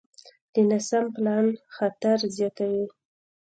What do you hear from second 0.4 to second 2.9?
د ناسم پلان خطر زیاتوي.